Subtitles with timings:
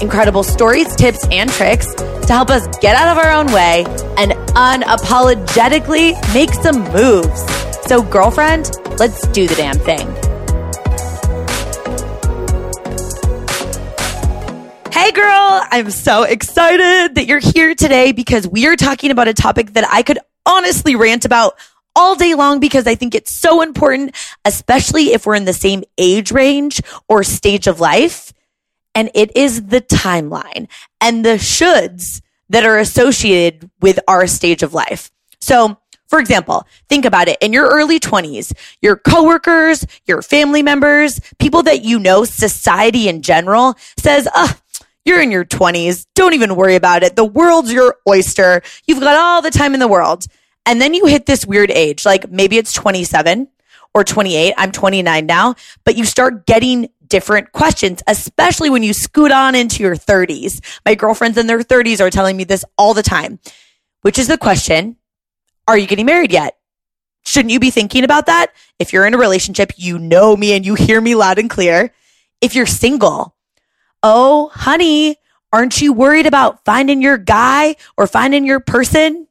[0.00, 3.84] incredible stories, tips, and tricks to help us get out of our own way
[4.16, 7.44] and unapologetically make some moves.
[7.86, 10.06] So, girlfriend, let's do the damn thing.
[14.92, 19.34] Hey, girl, I'm so excited that you're here today because we are talking about a
[19.34, 21.58] topic that I could honestly rant about
[21.96, 25.84] all day long because I think it's so important, especially if we're in the same
[25.98, 28.32] age range or stage of life.
[28.94, 30.68] And it is the timeline
[31.00, 35.10] and the shoulds that are associated with our stage of life.
[35.40, 41.20] So, for example, think about it in your early 20s, your coworkers, your family members,
[41.38, 44.54] people that you know, society in general says, oh,
[45.04, 46.06] you're in your 20s.
[46.14, 47.16] Don't even worry about it.
[47.16, 48.62] The world's your oyster.
[48.86, 50.26] You've got all the time in the world.
[50.66, 53.48] And then you hit this weird age, like maybe it's 27
[53.92, 54.54] or 28.
[54.56, 59.84] I'm 29 now, but you start getting different questions, especially when you scoot on into
[59.84, 60.60] your 30s.
[60.84, 63.38] My girlfriends in their 30s are telling me this all the time,
[64.00, 64.96] which is the question
[65.68, 66.58] Are you getting married yet?
[67.24, 68.48] Shouldn't you be thinking about that?
[68.80, 71.92] If you're in a relationship, you know me and you hear me loud and clear.
[72.40, 73.36] If you're single,
[74.02, 75.16] oh, honey,
[75.52, 79.28] aren't you worried about finding your guy or finding your person?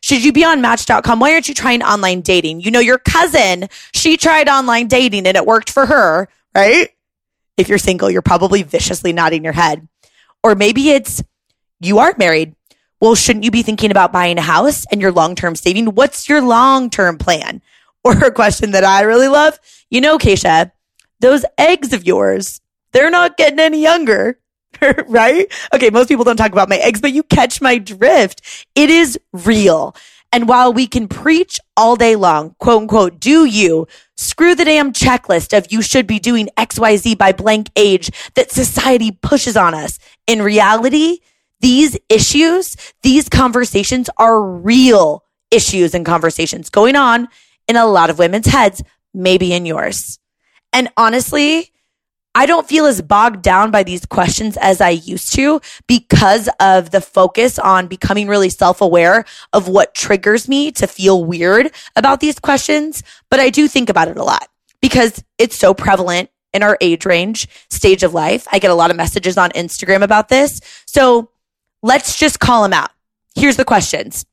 [0.00, 1.20] Should you be on match.com?
[1.20, 2.62] Why aren't you trying online dating?
[2.62, 6.88] You know, your cousin, she tried online dating and it worked for her, right?
[7.56, 9.88] If you're single, you're probably viciously nodding your head.
[10.42, 11.22] Or maybe it's
[11.80, 12.54] you aren't married.
[13.00, 15.86] Well, shouldn't you be thinking about buying a house and your long term saving?
[15.94, 17.62] What's your long term plan?
[18.06, 19.58] Or a question that I really love.
[19.90, 20.70] You know, Keisha,
[21.18, 22.60] those eggs of yours,
[22.92, 24.38] they're not getting any younger.
[25.08, 25.52] right?
[25.74, 28.66] Okay, most people don't talk about my eggs, but you catch my drift.
[28.76, 29.96] It is real.
[30.36, 33.86] And while we can preach all day long, quote unquote, do you
[34.18, 39.12] screw the damn checklist of you should be doing XYZ by blank age that society
[39.12, 39.98] pushes on us.
[40.26, 41.20] In reality,
[41.60, 47.28] these issues, these conversations are real issues and conversations going on
[47.66, 48.82] in a lot of women's heads,
[49.14, 50.18] maybe in yours.
[50.70, 51.72] And honestly,
[52.36, 56.90] I don't feel as bogged down by these questions as I used to because of
[56.90, 59.24] the focus on becoming really self aware
[59.54, 63.02] of what triggers me to feel weird about these questions.
[63.30, 64.50] But I do think about it a lot
[64.82, 68.46] because it's so prevalent in our age range, stage of life.
[68.52, 70.60] I get a lot of messages on Instagram about this.
[70.84, 71.30] So
[71.82, 72.90] let's just call them out.
[73.34, 74.26] Here's the questions.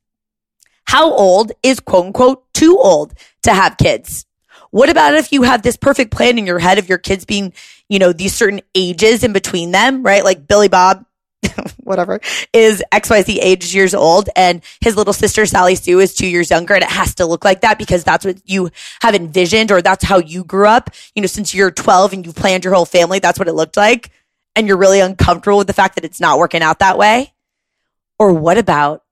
[0.84, 4.26] How old is quote unquote too old to have kids?
[4.74, 7.52] What about if you have this perfect plan in your head of your kids being,
[7.88, 10.24] you know, these certain ages in between them, right?
[10.24, 11.06] Like Billy Bob,
[11.76, 12.18] whatever,
[12.52, 16.74] is XYZ age years old and his little sister Sally Sue is two years younger
[16.74, 18.68] and it has to look like that because that's what you
[19.00, 20.90] have envisioned or that's how you grew up.
[21.14, 23.76] You know, since you're 12 and you've planned your whole family, that's what it looked
[23.76, 24.10] like.
[24.56, 27.32] And you're really uncomfortable with the fact that it's not working out that way.
[28.18, 29.04] Or what about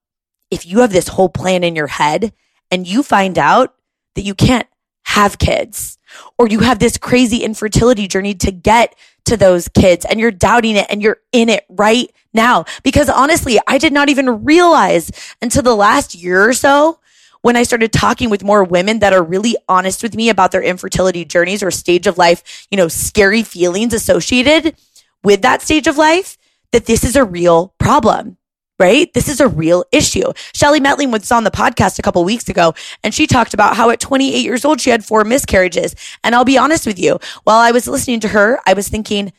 [0.51, 2.33] if you have this whole plan in your head
[2.69, 3.77] and you find out
[4.17, 4.67] that you can't
[5.13, 5.99] have kids
[6.39, 8.95] or you have this crazy infertility journey to get
[9.27, 12.65] to those kids and you're doubting it and you're in it right now.
[12.83, 15.11] Because honestly, I did not even realize
[15.43, 16.99] until the last year or so
[17.43, 20.63] when I started talking with more women that are really honest with me about their
[20.63, 24.77] infertility journeys or stage of life, you know, scary feelings associated
[25.23, 26.39] with that stage of life,
[26.71, 28.39] that this is a real problem
[28.83, 29.15] right?
[29.15, 30.33] This is a real issue.
[30.55, 33.91] Shelly Metling was on the podcast a couple weeks ago and she talked about how
[33.91, 35.95] at 28 years old, she had four miscarriages.
[36.25, 39.33] And I'll be honest with you, while I was listening to her, I was thinking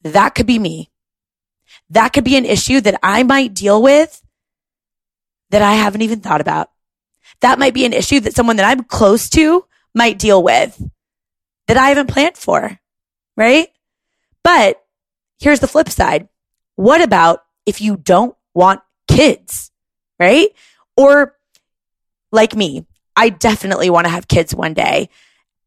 [0.00, 0.90] that could be me.
[1.90, 4.22] That could be an issue that I might deal with
[5.50, 6.70] that I haven't even thought about.
[7.42, 10.82] That might be an issue that someone that I'm close to might deal with
[11.66, 12.78] that I haven't planned for,
[13.36, 13.68] right?
[14.42, 14.82] But
[15.38, 16.28] here's the flip side.
[16.76, 19.70] What about if you don't want kids,
[20.18, 20.48] right?
[20.96, 21.36] Or
[22.32, 22.86] like me,
[23.16, 25.08] I definitely want to have kids one day.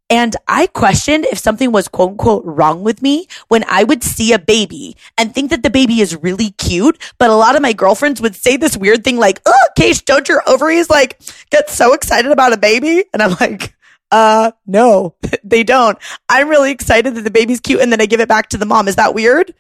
[0.09, 4.33] And I questioned if something was quote unquote wrong with me when I would see
[4.33, 7.01] a baby and think that the baby is really cute.
[7.17, 10.29] But a lot of my girlfriends would say this weird thing like, oh, Case, don't
[10.29, 11.19] your ovaries like
[11.49, 13.05] get so excited about a baby?
[13.11, 13.75] And I'm like,
[14.11, 15.97] uh, no, they don't.
[16.29, 18.65] I'm really excited that the baby's cute and then I give it back to the
[18.65, 18.87] mom.
[18.87, 19.55] Is that weird?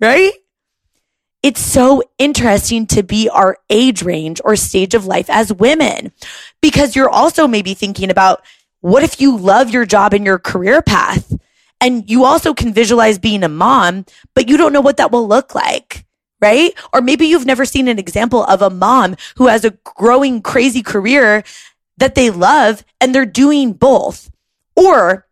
[0.00, 0.32] Right?
[1.42, 6.12] It's so interesting to be our age range or stage of life as women
[6.60, 8.44] because you're also maybe thinking about
[8.80, 11.36] what if you love your job and your career path
[11.80, 14.04] and you also can visualize being a mom,
[14.34, 16.04] but you don't know what that will look like.
[16.40, 16.72] Right?
[16.92, 20.82] Or maybe you've never seen an example of a mom who has a growing crazy
[20.82, 21.42] career
[21.96, 24.30] that they love and they're doing both.
[24.76, 25.26] Or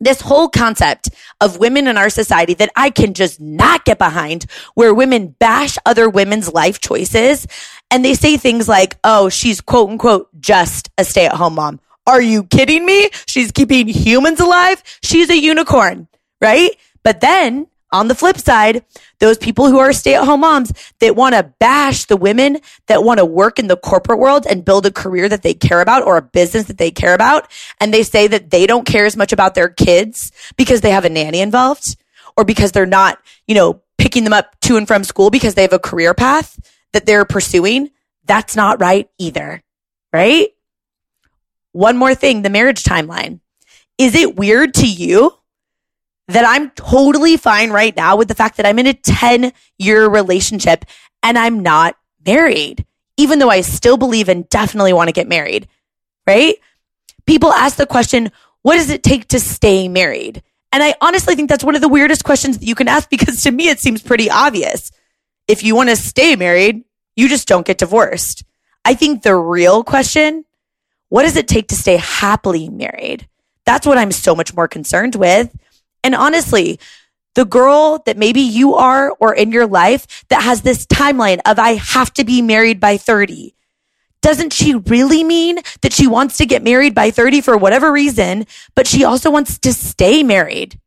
[0.00, 1.10] this whole concept
[1.40, 5.78] of women in our society that I can just not get behind, where women bash
[5.86, 7.46] other women's life choices
[7.90, 11.80] and they say things like, oh, she's quote unquote just a stay at home mom.
[12.06, 13.10] Are you kidding me?
[13.26, 14.82] She's keeping humans alive.
[15.02, 16.08] She's a unicorn,
[16.40, 16.70] right?
[17.02, 18.84] But then on the flip side,
[19.20, 23.04] those people who are stay at home moms that want to bash the women that
[23.04, 26.02] want to work in the corporate world and build a career that they care about
[26.02, 27.50] or a business that they care about.
[27.80, 31.04] And they say that they don't care as much about their kids because they have
[31.04, 31.96] a nanny involved
[32.36, 35.62] or because they're not, you know, picking them up to and from school because they
[35.62, 36.58] have a career path
[36.92, 37.90] that they're pursuing.
[38.24, 39.62] That's not right either.
[40.12, 40.50] Right?
[41.72, 43.40] One more thing, the marriage timeline.
[43.98, 45.32] Is it weird to you
[46.28, 50.08] that I'm totally fine right now with the fact that I'm in a 10 year
[50.08, 50.84] relationship
[51.22, 52.84] and I'm not married,
[53.16, 55.68] even though I still believe and definitely want to get married,
[56.26, 56.56] right?
[57.26, 58.32] People ask the question,
[58.62, 60.42] what does it take to stay married?
[60.72, 63.42] And I honestly think that's one of the weirdest questions that you can ask because
[63.42, 64.90] to me, it seems pretty obvious.
[65.48, 66.84] If you want to stay married,
[67.14, 68.44] you just don't get divorced.
[68.84, 70.44] I think the real question,
[71.08, 73.28] what does it take to stay happily married?
[73.64, 75.56] That's what I'm so much more concerned with.
[76.02, 76.78] And honestly,
[77.34, 81.58] the girl that maybe you are or in your life that has this timeline of
[81.58, 83.54] I have to be married by 30.
[84.22, 88.46] Doesn't she really mean that she wants to get married by 30 for whatever reason,
[88.74, 90.80] but she also wants to stay married?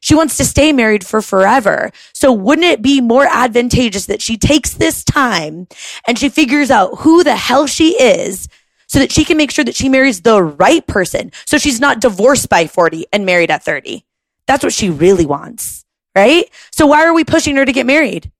[0.00, 1.90] She wants to stay married for forever.
[2.12, 5.66] So wouldn't it be more advantageous that she takes this time
[6.06, 8.48] and she figures out who the hell she is
[8.86, 11.32] so that she can make sure that she marries the right person.
[11.44, 14.04] So she's not divorced by 40 and married at 30.
[14.48, 15.84] That's what she really wants,
[16.16, 16.50] right?
[16.72, 18.32] So why are we pushing her to get married?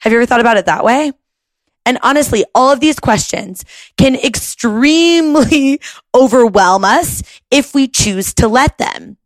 [0.00, 1.12] Have you ever thought about it that way?
[1.84, 3.64] And honestly, all of these questions
[3.98, 5.80] can extremely
[6.14, 9.18] overwhelm us if we choose to let them.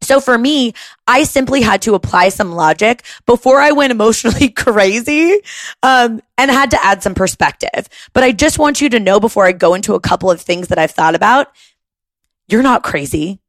[0.00, 0.72] So for me,
[1.08, 5.40] I simply had to apply some logic before I went emotionally crazy,
[5.82, 7.88] um, and had to add some perspective.
[8.12, 10.68] But I just want you to know before I go into a couple of things
[10.68, 11.48] that I've thought about,
[12.48, 13.40] you're not crazy.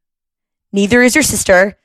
[0.71, 1.77] Neither is your sister.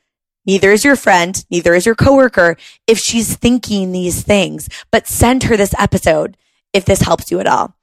[0.45, 1.45] Neither is your friend.
[1.51, 2.57] Neither is your coworker
[2.87, 6.37] if she's thinking these things, but send her this episode
[6.73, 7.77] if this helps you at all.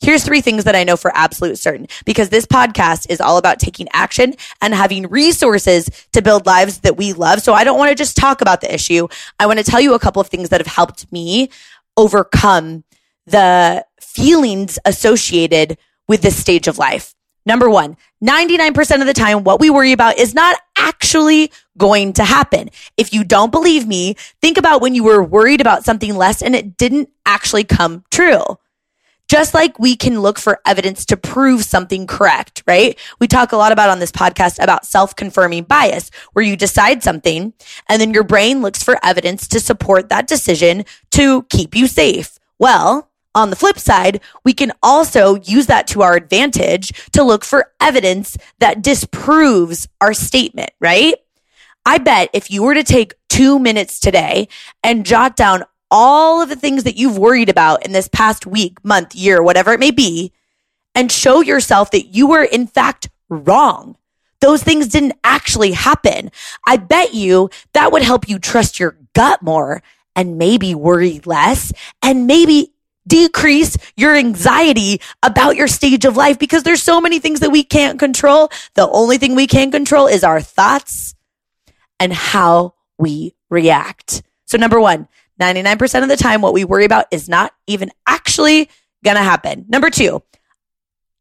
[0.00, 3.58] Here's three things that I know for absolute certain because this podcast is all about
[3.60, 7.42] taking action and having resources to build lives that we love.
[7.42, 9.08] So I don't want to just talk about the issue.
[9.38, 11.50] I want to tell you a couple of things that have helped me
[11.98, 12.84] overcome
[13.26, 15.76] the feelings associated
[16.08, 17.14] with this stage of life.
[17.46, 22.24] Number one, 99% of the time, what we worry about is not actually going to
[22.24, 22.70] happen.
[22.96, 26.54] If you don't believe me, think about when you were worried about something less and
[26.54, 28.42] it didn't actually come true.
[29.28, 32.98] Just like we can look for evidence to prove something correct, right?
[33.20, 37.52] We talk a lot about on this podcast about self-confirming bias, where you decide something
[37.88, 42.38] and then your brain looks for evidence to support that decision to keep you safe.
[42.58, 47.44] Well, on the flip side, we can also use that to our advantage to look
[47.44, 51.14] for evidence that disproves our statement, right?
[51.86, 54.48] I bet if you were to take two minutes today
[54.82, 58.84] and jot down all of the things that you've worried about in this past week,
[58.84, 60.32] month, year, whatever it may be,
[60.94, 63.96] and show yourself that you were in fact wrong.
[64.40, 66.30] Those things didn't actually happen.
[66.66, 69.82] I bet you that would help you trust your gut more
[70.16, 71.72] and maybe worry less
[72.02, 72.72] and maybe
[73.10, 77.64] decrease your anxiety about your stage of life because there's so many things that we
[77.64, 78.48] can't control.
[78.74, 81.14] The only thing we can control is our thoughts
[81.98, 84.22] and how we react.
[84.46, 85.08] So number one,
[85.40, 88.70] 99% of the time, what we worry about is not even actually
[89.04, 89.66] going to happen.
[89.68, 90.22] Number two,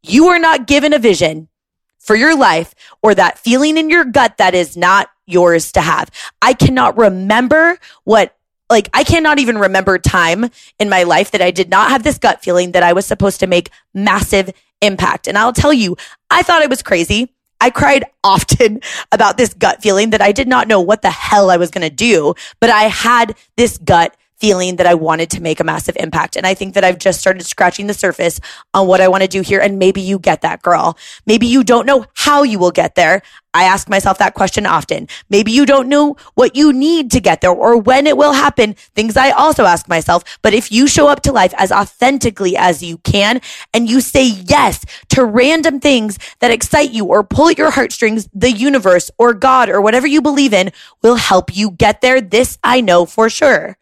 [0.03, 1.49] you are not given a vision
[1.97, 6.11] for your life or that feeling in your gut that is not yours to have.
[6.41, 8.35] I cannot remember what
[8.69, 10.49] like I cannot even remember time
[10.79, 13.39] in my life that I did not have this gut feeling that I was supposed
[13.39, 15.27] to make massive impact.
[15.27, 15.97] And I'll tell you,
[16.29, 17.33] I thought I was crazy.
[17.61, 21.49] I cried often about this gut feeling that I did not know what the hell
[21.49, 25.41] I was going to do, but I had this gut feeling that I wanted to
[25.41, 26.35] make a massive impact.
[26.35, 28.39] And I think that I've just started scratching the surface
[28.73, 29.59] on what I want to do here.
[29.59, 30.97] And maybe you get that girl.
[31.25, 33.21] Maybe you don't know how you will get there.
[33.53, 35.07] I ask myself that question often.
[35.29, 38.75] Maybe you don't know what you need to get there or when it will happen.
[38.95, 40.23] Things I also ask myself.
[40.41, 43.41] But if you show up to life as authentically as you can
[43.73, 48.29] and you say yes to random things that excite you or pull at your heartstrings,
[48.33, 52.21] the universe or God or whatever you believe in will help you get there.
[52.21, 53.77] This I know for sure.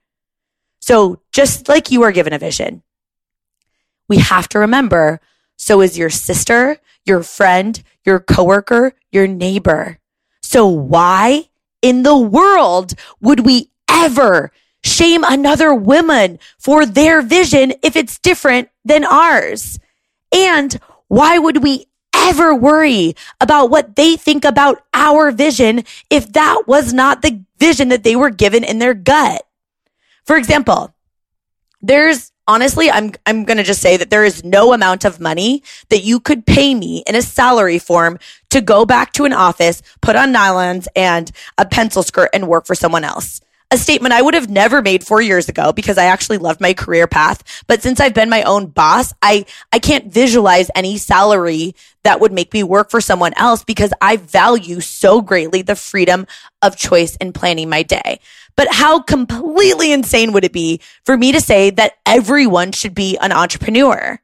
[0.88, 2.82] So just like you are given a vision,
[4.08, 5.20] we have to remember
[5.58, 10.00] so is your sister, your friend, your coworker, your neighbor.
[10.42, 11.50] So why
[11.82, 18.70] in the world would we ever shame another woman for their vision if it's different
[18.86, 19.80] than ours?
[20.34, 20.80] And
[21.10, 26.94] why would we ever worry about what they think about our vision if that was
[26.94, 29.47] not the vision that they were given in their gut?
[30.28, 30.94] For example,
[31.82, 35.64] there's honestly, I'm, I'm going to just say that there is no amount of money
[35.90, 38.20] that you could pay me in a salary form
[38.50, 42.66] to go back to an office, put on nylons and a pencil skirt and work
[42.66, 43.42] for someone else.
[43.70, 46.74] A statement I would have never made four years ago because I actually loved my
[46.74, 47.64] career path.
[47.68, 52.32] But since I've been my own boss, I, I can't visualize any salary that would
[52.32, 56.28] make me work for someone else because I value so greatly the freedom
[56.62, 58.22] of choice in planning my day.
[58.56, 63.18] But how completely insane would it be for me to say that everyone should be
[63.18, 64.22] an entrepreneur?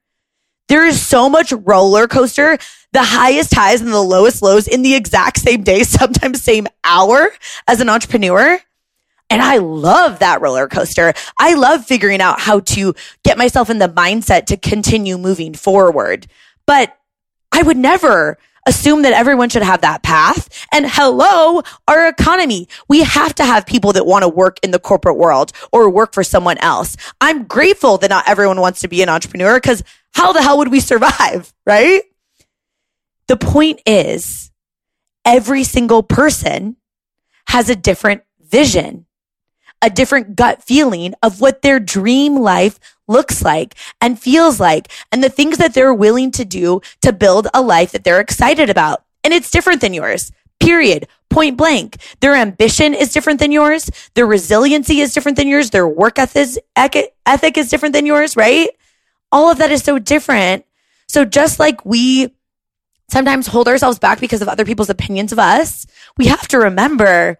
[0.69, 2.57] There is so much roller coaster,
[2.93, 7.29] the highest highs and the lowest lows in the exact same day, sometimes same hour
[7.67, 8.61] as an entrepreneur.
[9.33, 11.11] And I love that roller coaster.
[11.39, 16.27] I love figuring out how to get myself in the mindset to continue moving forward.
[16.67, 16.95] But
[17.51, 18.37] I would never
[18.67, 20.67] assume that everyone should have that path.
[20.71, 22.67] And hello, our economy.
[22.87, 26.13] We have to have people that want to work in the corporate world or work
[26.13, 26.95] for someone else.
[27.19, 30.71] I'm grateful that not everyone wants to be an entrepreneur because how the hell would
[30.71, 31.51] we survive?
[31.65, 32.03] Right?
[33.27, 34.51] The point is
[35.25, 36.75] every single person
[37.47, 39.07] has a different vision
[39.83, 45.21] a different gut feeling of what their dream life looks like and feels like and
[45.21, 49.03] the things that they're willing to do to build a life that they're excited about.
[49.25, 50.31] And it's different than yours.
[50.59, 51.07] Period.
[51.29, 51.97] Point blank.
[52.21, 53.91] Their ambition is different than yours.
[54.15, 55.71] Their resiliency is different than yours.
[55.71, 58.69] Their work ethic is different than yours, right?
[59.31, 60.65] All of that is so different.
[61.09, 62.33] So just like we
[63.09, 65.85] sometimes hold ourselves back because of other people's opinions of us,
[66.17, 67.37] we have to remember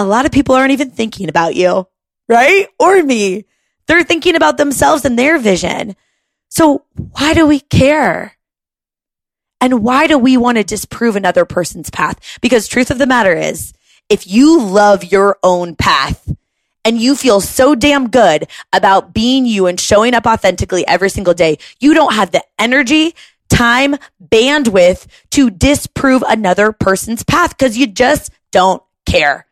[0.00, 1.86] a lot of people aren't even thinking about you,
[2.26, 2.68] right?
[2.78, 3.44] Or me.
[3.86, 5.94] They're thinking about themselves and their vision.
[6.48, 8.36] So why do we care?
[9.60, 12.38] And why do we want to disprove another person's path?
[12.40, 13.74] Because truth of the matter is,
[14.08, 16.32] if you love your own path
[16.82, 21.34] and you feel so damn good about being you and showing up authentically every single
[21.34, 23.14] day, you don't have the energy,
[23.50, 29.46] time, bandwidth to disprove another person's path because you just don't care.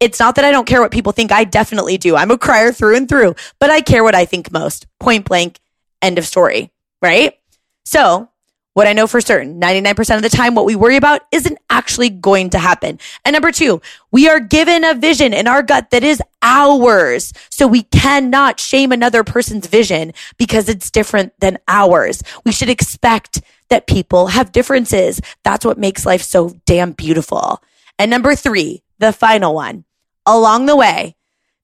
[0.00, 1.30] It's not that I don't care what people think.
[1.30, 2.16] I definitely do.
[2.16, 4.86] I'm a crier through and through, but I care what I think most.
[4.98, 5.58] Point blank.
[6.00, 6.70] End of story.
[7.02, 7.38] Right?
[7.84, 8.30] So
[8.72, 12.08] what I know for certain, 99% of the time, what we worry about isn't actually
[12.08, 12.98] going to happen.
[13.24, 17.32] And number two, we are given a vision in our gut that is ours.
[17.50, 22.22] So we cannot shame another person's vision because it's different than ours.
[22.44, 25.20] We should expect that people have differences.
[25.42, 27.62] That's what makes life so damn beautiful.
[27.98, 29.84] And number three, the final one,
[30.26, 31.16] along the way,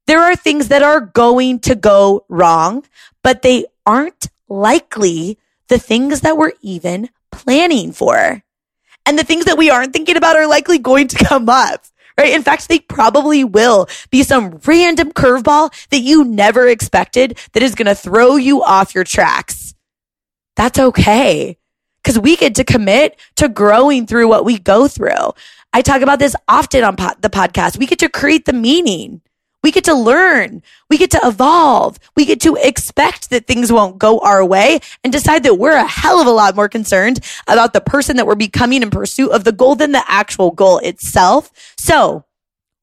[0.07, 2.85] there are things that are going to go wrong,
[3.23, 8.43] but they aren't likely the things that we're even planning for.
[9.05, 11.85] And the things that we aren't thinking about are likely going to come up,
[12.19, 12.33] right?
[12.33, 17.75] In fact, they probably will be some random curveball that you never expected that is
[17.75, 19.75] going to throw you off your tracks.
[20.57, 21.59] That's okay.
[22.03, 25.33] Cause we get to commit to growing through what we go through.
[25.77, 27.77] I talk about this often on po- the podcast.
[27.77, 29.21] We get to create the meaning.
[29.63, 30.63] We get to learn.
[30.89, 31.99] We get to evolve.
[32.17, 35.87] We get to expect that things won't go our way and decide that we're a
[35.87, 39.45] hell of a lot more concerned about the person that we're becoming in pursuit of
[39.45, 41.51] the goal than the actual goal itself.
[41.77, 42.25] So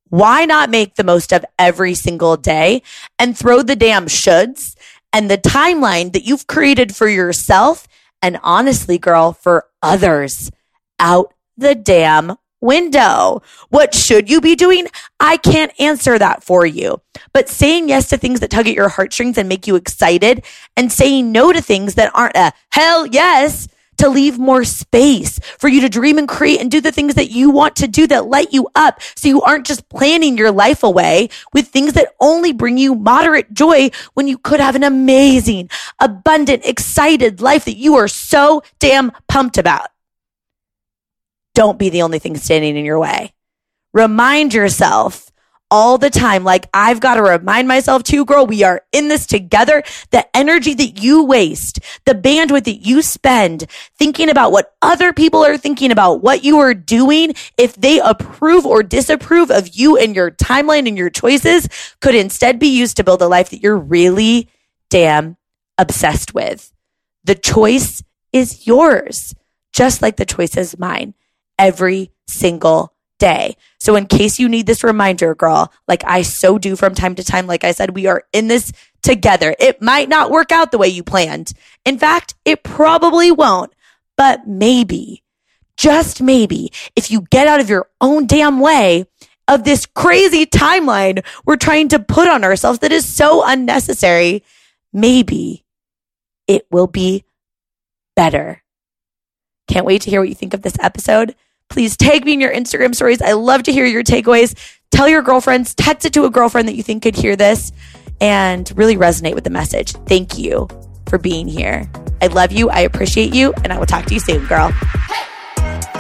[0.10, 2.84] why not make the most of every single day
[3.18, 4.76] and throw the damn shoulds
[5.12, 7.88] and the timeline that you've created for yourself
[8.22, 10.52] and honestly, girl, for others
[11.00, 13.42] out the damn window.
[13.70, 14.88] What should you be doing?
[15.20, 17.02] I can't answer that for you.
[17.34, 20.92] But saying yes to things that tug at your heartstrings and make you excited and
[20.92, 23.68] saying no to things that aren't a hell yes
[23.98, 27.30] to leave more space for you to dream and create and do the things that
[27.30, 29.02] you want to do that light you up.
[29.16, 33.54] So you aren't just planning your life away with things that only bring you moderate
[33.54, 39.12] joy when you could have an amazing, abundant, excited life that you are so damn
[39.28, 39.93] pumped about.
[41.54, 43.34] Don't be the only thing standing in your way.
[43.94, 45.32] Remind yourself
[45.74, 46.44] all the time.
[46.44, 49.82] Like I've got to remind myself too, girl, we are in this together.
[50.12, 53.66] The energy that you waste, the bandwidth that you spend
[53.98, 58.68] thinking about what other people are thinking about, what you are doing, if they approve
[58.68, 61.68] or disapprove of you and your timeline and your choices
[62.02, 64.50] could instead be used to build a life that you're really
[64.92, 65.38] damn
[65.80, 66.72] obsessed with.
[67.24, 69.34] The choice is yours,
[69.72, 71.16] just like the choice is mine
[71.58, 73.56] every single day.
[73.80, 77.24] So in case you need this reminder, girl, like I so do from time to
[77.24, 79.56] time, like I said, we are in this together.
[79.60, 81.54] It might not work out the way you planned.
[81.86, 83.74] In fact, it probably won't,
[84.18, 85.24] but maybe,
[85.78, 89.06] just maybe, if you get out of your own damn way,
[89.48, 94.44] of this crazy timeline we're trying to put on ourselves that is so unnecessary,
[94.94, 95.66] maybe
[96.48, 97.26] it will be
[98.16, 98.63] better.
[99.68, 101.36] Can't wait to hear what you think of this episode.
[101.70, 103.22] Please tag me in your Instagram stories.
[103.22, 104.56] I love to hear your takeaways.
[104.92, 107.72] Tell your girlfriends, text it to a girlfriend that you think could hear this
[108.22, 109.92] and really resonate with the message.
[110.08, 110.68] Thank you
[111.08, 111.90] for being here.
[112.22, 112.70] I love you.
[112.70, 113.54] I appreciate you.
[113.64, 114.72] And I will talk to you soon, girl.